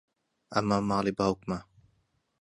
ئەمە 0.53 0.77
ماڵی 0.89 1.13
باوکمە. 1.17 1.57